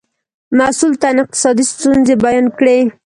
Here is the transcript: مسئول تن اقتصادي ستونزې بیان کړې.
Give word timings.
مسئول 0.57 0.93
تن 1.01 1.15
اقتصادي 1.23 1.63
ستونزې 1.71 2.15
بیان 2.23 2.45
کړې. 2.57 2.77